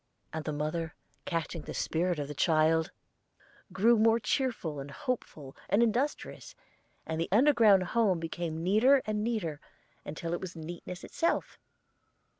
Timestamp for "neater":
8.63-9.03, 9.23-9.61